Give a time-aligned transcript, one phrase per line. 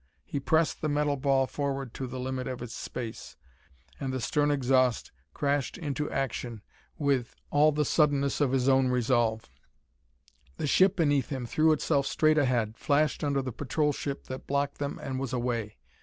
[0.25, 3.37] He pressed the metal ball forward to the limit of its space,
[3.99, 6.63] and the stern exhaust crashed into action
[6.97, 9.47] with all the suddenness of his own resolve.
[10.57, 14.79] The ship beneath him threw itself straight ahead, flashed under the patrol ship that blocked
[14.79, 15.77] them, and was away.